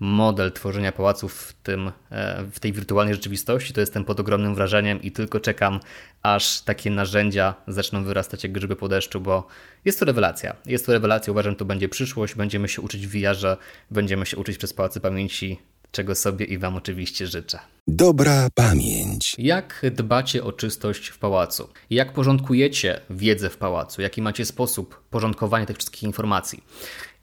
model 0.00 0.52
tworzenia 0.52 0.92
pałaców 0.92 1.34
w, 1.34 1.52
tym, 1.52 1.92
e, 2.10 2.44
w 2.52 2.60
tej 2.60 2.72
wirtualnej 2.72 3.14
rzeczywistości, 3.14 3.72
to 3.72 3.80
jestem 3.80 4.04
pod 4.04 4.20
ogromnym 4.20 4.54
wrażeniem 4.54 5.02
i 5.02 5.12
tylko 5.12 5.40
czekam, 5.40 5.80
aż 6.22 6.60
takie 6.60 6.90
narzędzia 6.90 7.54
zaczną 7.68 8.04
wyrastać 8.04 8.42
jak 8.42 8.52
grzyby 8.52 8.76
po 8.76 8.88
deszczu, 8.88 9.20
bo 9.20 9.46
jest 9.84 9.98
to 9.98 10.04
rewelacja. 10.04 10.56
Jest 10.66 10.86
to 10.86 10.92
rewelacja, 10.92 11.30
uważam, 11.30 11.52
że 11.52 11.56
to 11.56 11.64
będzie 11.64 11.88
przyszłość. 11.88 12.34
Będziemy 12.34 12.68
się 12.68 12.82
uczyć 12.82 13.06
w 13.06 13.10
VR-ze, 13.10 13.56
będziemy 13.90 14.26
się 14.26 14.36
uczyć 14.36 14.58
przez 14.58 14.72
pałacy 14.72 15.00
pamięci, 15.00 15.58
czego 15.92 16.14
sobie 16.14 16.46
i 16.46 16.58
Wam 16.58 16.76
oczywiście 16.76 17.26
życzę. 17.26 17.58
Dobra 17.88 18.48
pamięć. 18.54 19.34
Jak 19.38 19.82
dbacie 19.90 20.44
o 20.44 20.52
czystość 20.52 21.08
w 21.08 21.18
pałacu? 21.18 21.68
Jak 21.90 22.12
porządkujecie 22.12 23.00
wiedzę 23.10 23.50
w 23.50 23.56
pałacu? 23.56 24.02
Jaki 24.02 24.22
macie 24.22 24.44
sposób 24.44 25.02
porządkowania 25.10 25.66
tych 25.66 25.76
wszystkich 25.76 26.02
informacji? 26.02 26.64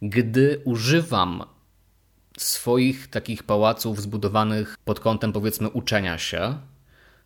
Gdy 0.02 0.62
używam 0.64 1.44
swoich 2.38 3.08
takich 3.08 3.44
pałaców 3.44 4.02
zbudowanych 4.02 4.78
pod 4.86 5.00
kątem 5.00 5.34
powiedzmy 5.34 5.70
uczenia 5.70 6.18
się, 6.18 6.58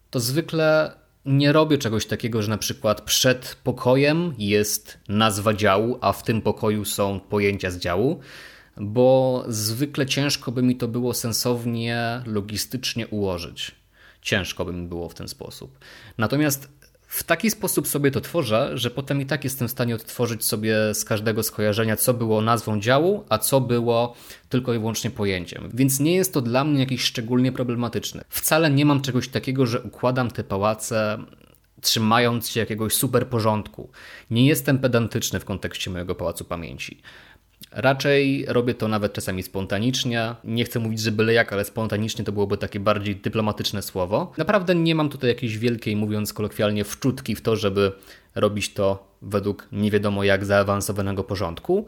to 0.09 0.19
zwykle 0.19 0.91
nie 1.25 1.51
robię 1.51 1.77
czegoś 1.77 2.05
takiego, 2.05 2.41
że 2.41 2.49
na 2.49 2.57
przykład 2.57 3.01
przed 3.01 3.57
pokojem 3.63 4.33
jest 4.37 4.97
nazwa 5.09 5.53
działu, 5.53 5.97
a 6.01 6.13
w 6.13 6.23
tym 6.23 6.41
pokoju 6.41 6.85
są 6.85 7.19
pojęcia 7.19 7.71
z 7.71 7.77
działu, 7.77 8.19
bo 8.77 9.43
zwykle 9.47 10.05
ciężko 10.05 10.51
by 10.51 10.63
mi 10.63 10.75
to 10.75 10.87
było 10.87 11.13
sensownie, 11.13 12.21
logistycznie 12.25 13.07
ułożyć. 13.07 13.71
Ciężko 14.21 14.65
by 14.65 14.73
mi 14.73 14.87
było 14.87 15.09
w 15.09 15.13
ten 15.13 15.27
sposób. 15.27 15.79
Natomiast 16.17 16.78
w 17.09 17.23
taki 17.23 17.51
sposób 17.51 17.87
sobie 17.87 18.11
to 18.11 18.21
tworzę, 18.21 18.71
że 18.73 18.91
potem 18.91 19.21
i 19.21 19.25
tak 19.25 19.43
jestem 19.43 19.67
w 19.67 19.71
stanie 19.71 19.95
odtworzyć 19.95 20.45
sobie 20.45 20.75
z 20.93 21.05
każdego 21.05 21.43
skojarzenia, 21.43 21.95
co 21.95 22.13
było 22.13 22.41
nazwą 22.41 22.79
działu, 22.79 23.23
a 23.29 23.37
co 23.37 23.61
było 23.61 24.15
tylko 24.49 24.73
i 24.73 24.79
wyłącznie 24.79 25.11
pojęciem. 25.11 25.69
Więc 25.73 25.99
nie 25.99 26.15
jest 26.15 26.33
to 26.33 26.41
dla 26.41 26.63
mnie 26.63 26.79
jakiś 26.79 27.01
szczególnie 27.01 27.51
problematyczne. 27.51 28.23
Wcale 28.29 28.71
nie 28.71 28.85
mam 28.85 29.01
czegoś 29.01 29.27
takiego, 29.27 29.65
że 29.65 29.81
układam 29.81 30.31
te 30.31 30.43
pałace 30.43 31.17
trzymając 31.81 32.49
się 32.49 32.59
jakiegoś 32.59 32.93
super 32.93 33.27
porządku. 33.27 33.89
Nie 34.31 34.45
jestem 34.45 34.79
pedantyczny 34.79 35.39
w 35.39 35.45
kontekście 35.45 35.91
mojego 35.91 36.15
pałacu 36.15 36.45
pamięci. 36.45 37.01
Raczej 37.71 38.45
robię 38.47 38.73
to 38.73 38.87
nawet 38.87 39.13
czasami 39.13 39.43
spontanicznie. 39.43 40.35
Nie 40.43 40.65
chcę 40.65 40.79
mówić, 40.79 40.99
że 40.99 41.11
byle 41.11 41.33
jak, 41.33 41.53
ale 41.53 41.65
spontanicznie 41.65 42.25
to 42.25 42.31
byłoby 42.31 42.57
takie 42.57 42.79
bardziej 42.79 43.15
dyplomatyczne 43.15 43.81
słowo. 43.81 44.31
Naprawdę 44.37 44.75
nie 44.75 44.95
mam 44.95 45.09
tutaj 45.09 45.29
jakiejś 45.29 45.57
wielkiej, 45.57 45.95
mówiąc 45.95 46.33
kolokwialnie, 46.33 46.83
wczutki 46.83 47.35
w 47.35 47.41
to, 47.41 47.55
żeby 47.55 47.91
robić 48.35 48.73
to 48.73 49.09
według 49.21 49.67
nie 49.71 49.91
wiadomo 49.91 50.23
jak 50.23 50.45
zaawansowanego 50.45 51.23
porządku 51.23 51.85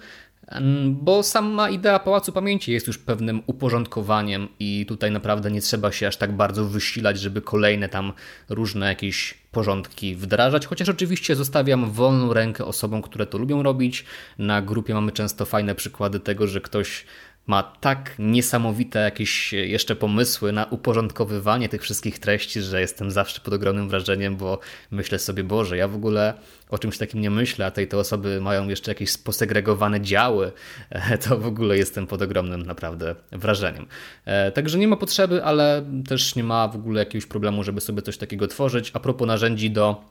bo 0.85 1.23
sama 1.23 1.69
idea 1.69 1.99
Pałacu 1.99 2.31
Pamięci 2.31 2.71
jest 2.71 2.87
już 2.87 2.97
pewnym 2.97 3.41
uporządkowaniem 3.47 4.47
i 4.59 4.85
tutaj 4.85 5.11
naprawdę 5.11 5.51
nie 5.51 5.61
trzeba 5.61 5.91
się 5.91 6.07
aż 6.07 6.17
tak 6.17 6.31
bardzo 6.31 6.65
wysilać, 6.65 7.19
żeby 7.19 7.41
kolejne 7.41 7.89
tam 7.89 8.13
różne 8.49 8.87
jakieś 8.87 9.40
porządki 9.51 10.15
wdrażać, 10.15 10.65
chociaż 10.65 10.89
oczywiście 10.89 11.35
zostawiam 11.35 11.91
wolną 11.91 12.33
rękę 12.33 12.65
osobom, 12.65 13.01
które 13.01 13.25
to 13.25 13.37
lubią 13.37 13.63
robić. 13.63 14.05
Na 14.37 14.61
grupie 14.61 14.93
mamy 14.93 15.11
często 15.11 15.45
fajne 15.45 15.75
przykłady 15.75 16.19
tego, 16.19 16.47
że 16.47 16.61
ktoś 16.61 17.05
ma 17.47 17.63
tak 17.63 18.15
niesamowite 18.19 18.99
jakieś 18.99 19.53
jeszcze 19.53 19.95
pomysły 19.95 20.51
na 20.51 20.65
uporządkowywanie 20.65 21.69
tych 21.69 21.81
wszystkich 21.81 22.19
treści, 22.19 22.61
że 22.61 22.81
jestem 22.81 23.11
zawsze 23.11 23.41
pod 23.41 23.53
ogromnym 23.53 23.89
wrażeniem, 23.89 24.35
bo 24.35 24.59
myślę 24.91 25.19
sobie, 25.19 25.43
Boże, 25.43 25.77
ja 25.77 25.87
w 25.87 25.95
ogóle 25.95 26.33
o 26.69 26.77
czymś 26.77 26.97
takim 26.97 27.21
nie 27.21 27.29
myślę, 27.29 27.65
a 27.65 27.71
tej 27.71 27.87
te 27.87 27.97
osoby 27.97 28.41
mają 28.41 28.69
jeszcze 28.69 28.91
jakieś 28.91 29.17
posegregowane 29.17 30.01
działy, 30.01 30.51
to 31.27 31.37
w 31.37 31.45
ogóle 31.45 31.77
jestem 31.77 32.07
pod 32.07 32.21
ogromnym 32.21 32.61
naprawdę 32.61 33.15
wrażeniem. 33.31 33.85
E, 34.25 34.51
także 34.51 34.77
nie 34.77 34.87
ma 34.87 34.95
potrzeby, 34.95 35.43
ale 35.43 35.85
też 36.07 36.35
nie 36.35 36.43
ma 36.43 36.67
w 36.67 36.75
ogóle 36.75 36.99
jakiegoś 36.99 37.25
problemu, 37.25 37.63
żeby 37.63 37.81
sobie 37.81 38.01
coś 38.01 38.17
takiego 38.17 38.47
tworzyć. 38.47 38.91
A 38.93 38.99
propos 38.99 39.27
narzędzi 39.27 39.71
do 39.71 40.03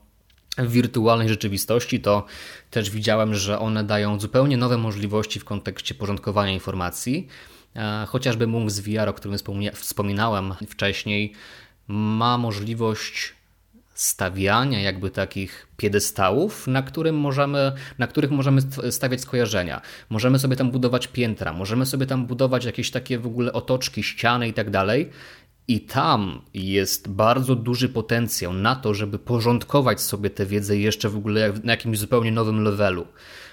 w 0.59 0.71
wirtualnej 0.71 1.29
rzeczywistości, 1.29 2.01
to 2.01 2.27
też 2.71 2.91
widziałem, 2.91 3.35
że 3.35 3.59
one 3.59 3.85
dają 3.85 4.21
zupełnie 4.21 4.57
nowe 4.57 4.79
możliwości 4.79 5.41
w 5.41 5.45
kontekście 5.45 5.95
porządkowania 5.95 6.53
informacji. 6.53 7.29
E, 7.77 8.07
chociażby 8.09 8.47
Munks 8.47 8.79
VR, 8.79 9.09
o 9.09 9.13
którym 9.13 9.39
wspominałem 9.75 10.55
wcześniej, 10.69 11.33
ma 11.89 12.39
możliwość 12.39 13.35
stawiania 13.95 14.81
jakby 14.81 15.11
takich 15.11 15.67
piedestałów, 15.77 16.67
na, 16.67 16.83
którym 16.83 17.17
możemy, 17.17 17.73
na 17.99 18.07
których 18.07 18.31
możemy 18.31 18.61
stawiać 18.91 19.21
skojarzenia. 19.21 19.81
Możemy 20.11 20.39
sobie 20.39 20.57
tam 20.57 20.71
budować 20.71 21.07
piętra, 21.07 21.53
możemy 21.53 21.87
sobie 21.87 22.07
tam 22.07 22.27
budować 22.27 22.65
jakieś 22.65 22.91
takie 22.91 23.19
w 23.19 23.27
ogóle 23.27 23.53
otoczki, 23.53 24.03
ściany 24.03 24.49
i 24.49 24.53
tak 24.53 24.71
dalej. 24.71 25.11
I 25.69 25.81
tam 25.81 26.43
jest 26.55 27.09
bardzo 27.09 27.55
duży 27.55 27.89
potencjał 27.89 28.53
na 28.53 28.77
to, 28.77 28.95
żeby 28.95 29.19
porządkować 29.19 30.01
sobie 30.01 30.31
tę 30.31 30.47
wiedzę 30.47 30.77
jeszcze 30.77 31.09
w 31.09 31.17
ogóle 31.17 31.53
na 31.65 31.73
jakimś 31.73 31.99
zupełnie 31.99 32.33
nowym 32.33 32.65
levelu. 32.65 33.07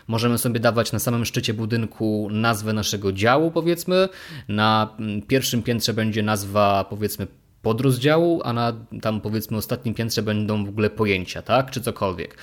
Możemy 0.07 0.37
sobie 0.37 0.59
dawać 0.59 0.91
na 0.91 0.99
samym 0.99 1.25
szczycie 1.25 1.53
budynku 1.53 2.27
nazwę 2.31 2.73
naszego 2.73 3.11
działu, 3.11 3.51
powiedzmy. 3.51 4.09
Na 4.47 4.95
mm, 4.99 5.21
pierwszym 5.21 5.63
piętrze 5.63 5.93
będzie 5.93 6.23
nazwa, 6.23 6.85
powiedzmy, 6.89 7.27
podrozdziału, 7.61 8.41
a 8.43 8.53
na 8.53 8.73
tam 9.01 9.21
powiedzmy 9.21 9.57
ostatnim 9.57 9.93
piętrze 9.95 10.21
będą 10.21 10.65
w 10.65 10.69
ogóle 10.69 10.89
pojęcia, 10.89 11.41
tak? 11.41 11.71
Czy 11.71 11.81
cokolwiek. 11.81 12.37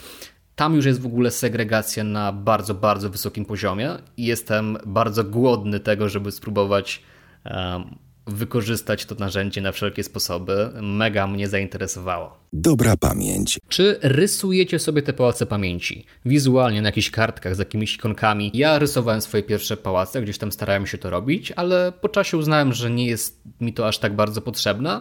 Tam 0.57 0.75
już 0.75 0.85
jest 0.85 1.01
w 1.01 1.07
ogóle 1.07 1.31
segregacja 1.31 2.05
na 2.05 2.33
bardzo, 2.33 2.75
bardzo 2.75 3.11
wysokim 3.11 3.45
poziomie 3.45 3.91
i 4.17 4.25
jestem 4.25 4.79
bardzo 4.87 5.25
głodny 5.25 5.81
tego, 5.81 6.09
żeby 6.09 6.33
spróbować 6.33 7.03
um, 7.45 7.99
wykorzystać 8.27 9.05
to 9.05 9.15
narzędzie 9.15 9.61
na 9.61 9.73
wszelkie 9.73 10.05
sposoby. 10.05 10.71
Mega 10.83 11.27
mnie 11.27 11.49
zainteresowało. 11.49 12.39
Dobra 12.53 12.97
pamięć. 12.97 13.59
Czy 13.69 13.99
rysujecie 14.03 14.79
sobie 14.79 15.03
te 15.03 15.13
pałace 15.13 15.47
pamięci? 15.47 16.05
Wizualnie 16.25 16.83
na 16.83 16.89
jakichś 16.89 17.11
kartkach 17.11 17.57
z 17.57 17.59
jakimiś 17.59 17.95
ikonkami. 17.95 18.51
Ja 18.55 18.79
rysowałem 18.79 19.21
swoje 19.21 19.43
pierwsze 19.43 19.77
pałace, 19.77 20.23
gdzieś 20.23 20.39
tam 20.39 20.53
starałem 20.53 20.87
się 20.87 20.99
to 20.99 21.11
robić, 21.11 21.53
ale 21.53 21.93
po 22.01 22.09
czasie 22.09 22.37
uznałem, 22.37 22.73
że 22.73 22.91
nie 22.91 23.07
jest 23.07 23.43
mi 23.61 23.73
to 23.73 23.89
aż 23.89 23.99
tak 23.99 24.17
bardzo 24.17 24.41
potrzebne 24.41 25.01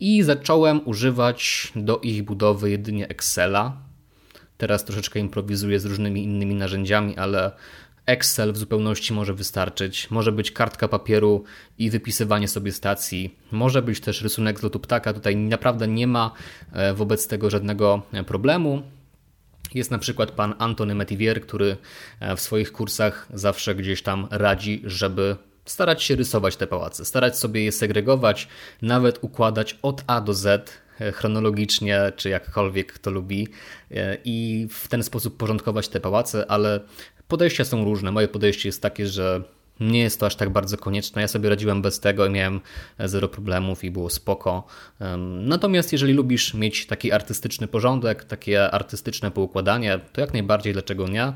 i 0.00 0.22
zacząłem 0.22 0.80
używać 0.84 1.72
do 1.76 1.98
ich 1.98 2.22
budowy 2.22 2.70
jedynie 2.70 3.08
Excela. 3.08 3.76
Teraz 4.58 4.84
troszeczkę 4.84 5.18
improwizuję 5.18 5.80
z 5.80 5.84
różnymi 5.84 6.24
innymi 6.24 6.54
narzędziami, 6.54 7.16
ale 7.16 7.52
Excel 8.08 8.52
w 8.52 8.56
zupełności 8.56 9.12
może 9.12 9.34
wystarczyć. 9.34 10.10
Może 10.10 10.32
być 10.32 10.52
kartka 10.52 10.88
papieru 10.88 11.44
i 11.78 11.90
wypisywanie 11.90 12.48
sobie 12.48 12.72
stacji. 12.72 13.38
Może 13.52 13.82
być 13.82 14.00
też 14.00 14.22
rysunek 14.22 14.60
z 14.60 14.62
lotu 14.62 14.80
ptaka. 14.80 15.12
Tutaj 15.12 15.36
naprawdę 15.36 15.88
nie 15.88 16.06
ma 16.06 16.32
e, 16.72 16.94
wobec 16.94 17.28
tego 17.28 17.50
żadnego 17.50 18.02
e, 18.12 18.24
problemu. 18.24 18.82
Jest 19.74 19.90
na 19.90 19.98
przykład 19.98 20.30
pan 20.30 20.54
Antony 20.58 20.94
Metivier, 20.94 21.40
który 21.40 21.76
e, 22.20 22.36
w 22.36 22.40
swoich 22.40 22.72
kursach 22.72 23.28
zawsze 23.34 23.74
gdzieś 23.74 24.02
tam 24.02 24.28
radzi, 24.30 24.82
żeby 24.84 25.36
starać 25.64 26.02
się 26.02 26.16
rysować 26.16 26.56
te 26.56 26.66
pałace, 26.66 27.04
starać 27.04 27.38
sobie 27.38 27.64
je 27.64 27.72
segregować, 27.72 28.48
nawet 28.82 29.18
układać 29.24 29.78
od 29.82 30.04
A 30.06 30.20
do 30.20 30.34
Z 30.34 30.70
chronologicznie, 31.12 32.12
czy 32.16 32.28
jakkolwiek 32.28 32.92
kto 32.92 33.10
lubi, 33.10 33.48
i 34.24 34.68
w 34.70 34.88
ten 34.88 35.02
sposób 35.02 35.36
porządkować 35.36 35.88
te 35.88 36.00
pałace, 36.00 36.50
ale 36.50 36.80
Podejścia 37.28 37.64
są 37.64 37.84
różne. 37.84 38.12
Moje 38.12 38.28
podejście 38.28 38.68
jest 38.68 38.82
takie, 38.82 39.06
że 39.06 39.42
nie 39.80 40.00
jest 40.00 40.20
to 40.20 40.26
aż 40.26 40.36
tak 40.36 40.50
bardzo 40.50 40.76
konieczne. 40.76 41.22
Ja 41.22 41.28
sobie 41.28 41.48
radziłem 41.48 41.82
bez 41.82 42.00
tego 42.00 42.26
i 42.26 42.30
miałem 42.30 42.60
zero 42.98 43.28
problemów 43.28 43.84
i 43.84 43.90
było 43.90 44.10
spoko. 44.10 44.66
Natomiast 45.40 45.92
jeżeli 45.92 46.12
lubisz 46.12 46.54
mieć 46.54 46.86
taki 46.86 47.12
artystyczny 47.12 47.68
porządek, 47.68 48.24
takie 48.24 48.70
artystyczne 48.70 49.30
poukładanie, 49.30 50.00
to 50.12 50.20
jak 50.20 50.32
najbardziej 50.32 50.72
dlaczego 50.72 51.08
nie? 51.08 51.32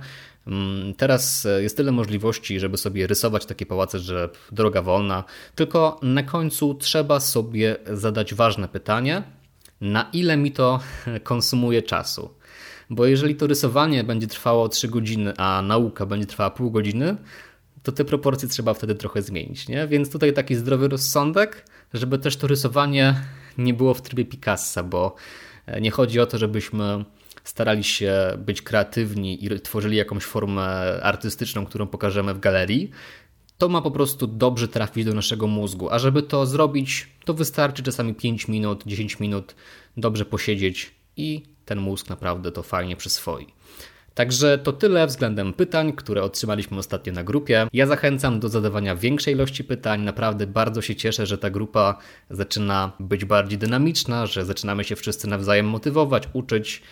Teraz 0.97 1.47
jest 1.61 1.77
tyle 1.77 1.93
możliwości, 1.93 2.61
żeby 2.61 2.77
sobie 2.77 3.07
rysować 3.07 3.47
takie 3.47 3.67
pałace, 3.67 3.99
że 3.99 4.29
droga 4.53 4.83
wolna, 4.83 5.25
tylko 5.55 6.01
na 6.03 6.23
końcu 6.23 6.75
trzeba 6.75 7.21
sobie 7.21 7.77
zadać 7.93 8.35
ważne 8.35 8.69
pytanie, 8.69 9.23
na 9.81 10.11
ile 10.13 10.37
mi 10.37 10.53
to 10.53 10.81
konsumuje 11.25 11.83
czasu. 11.83 12.31
Bo 12.93 13.07
jeżeli 13.07 13.35
to 13.35 13.47
rysowanie 13.47 14.05
będzie 14.05 14.27
trwało 14.27 14.69
3 14.69 14.89
godziny, 14.89 15.33
a 15.37 15.63
nauka 15.63 16.07
będzie 16.07 16.27
trwała 16.27 16.51
pół 16.51 16.71
godziny, 16.71 17.17
to 17.83 17.93
te 17.93 18.05
proporcje 18.05 18.49
trzeba 18.49 18.75
wtedy 18.75 18.95
trochę 18.95 19.23
zmienić. 19.23 19.69
Nie? 19.69 19.87
Więc 19.87 20.11
tutaj 20.11 20.33
taki 20.33 20.55
zdrowy 20.55 20.89
rozsądek, 20.89 21.67
żeby 21.95 22.19
też 22.19 22.37
to 22.37 22.47
rysowanie 22.47 23.15
nie 23.59 23.75
było 23.75 23.95
w 23.95 24.03
trybie 24.03 24.25
Picassa, 24.25 24.83
bo 24.83 25.15
e, 25.67 25.81
nie 25.81 25.91
chodzi 25.91 26.21
o 26.21 26.27
to, 26.27 26.39
żebyśmy 26.39 27.05
starali 27.45 27.85
się 27.85 28.15
być 28.39 28.63
kreatywni 28.63 29.45
i 29.45 29.61
tworzyli 29.61 29.97
jakąś 29.97 30.25
formę 30.25 30.63
artystyczną, 31.03 31.67
którą 31.67 31.87
pokażemy 31.87 32.35
w 32.35 32.41
galerii. 32.41 32.91
To 33.59 33.69
ma 33.69 33.83
po 33.83 33.91
prostu 33.91 34.27
dobrze 34.27 34.69
trafić 34.69 35.05
do 35.05 35.15
naszego 35.15 35.47
mózgu, 35.47 35.91
a 35.91 35.99
żeby 35.99 36.23
to 36.23 36.47
zrobić, 36.47 37.09
to 37.25 37.35
wystarczy 37.35 37.83
czasami 37.83 38.15
5 38.15 38.49
minut, 38.49 38.83
10 38.87 39.21
minut 39.21 39.55
dobrze 39.97 40.25
posiedzieć 40.25 41.02
i 41.17 41.43
ten 41.65 41.79
mózg 41.79 42.09
naprawdę 42.09 42.53
to 42.53 42.63
fajnie 42.63 42.97
przyswoi. 42.97 43.47
Także 44.15 44.59
to 44.59 44.73
tyle 44.73 45.07
względem 45.07 45.53
pytań, 45.53 45.93
które 45.93 46.23
otrzymaliśmy 46.23 46.79
ostatnio 46.79 47.13
na 47.13 47.25
grupie. 47.25 47.67
Ja 47.73 47.87
zachęcam 47.87 48.41
do 48.41 48.49
zadawania 48.49 48.97
większej 48.97 49.35
ilości 49.35 49.65
pytań. 49.65 50.03
Naprawdę 50.03 50.47
bardzo 50.47 50.83
się 50.83 50.97
cieszę, 50.97 51.27
że 51.27 51.39
ta 51.39 51.51
grupa 51.51 51.99
zaczyna 52.31 52.93
być 53.01 53.25
bardziej 53.25 53.59
dynamiczna, 53.59 54.27
że 54.27 54.45
zaczynamy 54.45 54.85
się 54.85 54.97
wszyscy 54.97 55.29
nawzajem 55.29 55.69
motywować, 55.69 56.29
uczyć 56.33 56.83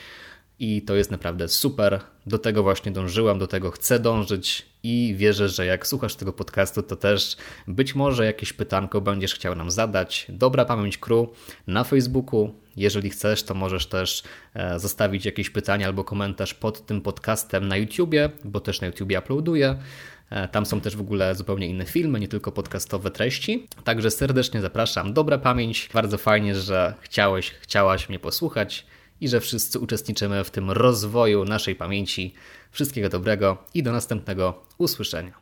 i 0.61 0.83
to 0.83 0.95
jest 0.95 1.11
naprawdę 1.11 1.49
super. 1.49 2.01
Do 2.27 2.39
tego 2.39 2.63
właśnie 2.63 2.93
dążyłam, 2.93 3.39
do 3.39 3.47
tego 3.47 3.71
chcę 3.71 3.99
dążyć 3.99 4.67
i 4.83 5.15
wierzę, 5.17 5.49
że 5.49 5.67
jak 5.67 5.87
słuchasz 5.87 6.15
tego 6.15 6.33
podcastu, 6.33 6.83
to 6.83 6.97
też 6.97 7.37
być 7.69 7.95
może 7.95 8.27
jakieś 8.27 8.53
pytanko 8.53 9.01
będziesz 9.01 9.35
chciał 9.35 9.55
nam 9.55 9.71
zadać. 9.71 10.27
Dobra 10.29 10.65
Pamięć 10.65 10.99
Crew 10.99 11.29
na 11.67 11.85
Facebooku. 11.85 12.55
Jeżeli 12.77 13.11
chcesz, 13.11 13.43
to 13.43 13.55
możesz 13.55 13.87
też 13.87 14.23
e, 14.55 14.79
zostawić 14.79 15.25
jakieś 15.25 15.51
pytania 15.51 15.87
albo 15.87 16.05
komentarz 16.05 16.55
pod 16.55 16.87
tym 16.87 17.01
podcastem 17.01 17.69
na 17.69 17.77
YouTubie, 17.77 18.31
bo 18.45 18.61
też 18.61 18.81
na 18.81 18.87
YouTubie 18.87 19.19
uploaduję. 19.19 19.79
E, 20.31 20.49
tam 20.49 20.67
są 20.67 20.81
też 20.81 20.97
w 20.97 21.01
ogóle 21.01 21.35
zupełnie 21.35 21.67
inne 21.67 21.87
filmy, 21.87 22.21
nie 22.21 22.29
tylko 22.29 22.53
podcastowe 22.53 23.11
treści. 23.11 23.67
Także 23.85 24.11
serdecznie 24.11 24.61
zapraszam. 24.61 25.13
Dobra 25.13 25.39
pamięć. 25.39 25.89
Bardzo 25.95 26.19
fajnie, 26.19 26.55
że 26.55 26.95
chciałeś, 27.01 27.51
chciałaś 27.51 28.09
mnie 28.09 28.19
posłuchać 28.19 28.87
i 29.21 29.29
że 29.29 29.41
wszyscy 29.41 29.79
uczestniczymy 29.79 30.45
w 30.45 30.51
tym 30.51 30.71
rozwoju 30.71 31.45
naszej 31.45 31.77
pamięci. 31.77 32.35
Wszystkiego 32.71 33.09
dobrego 33.09 33.59
i 33.75 33.83
do 33.83 33.93
następnego 33.93 34.63
usłyszenia. 34.79 35.40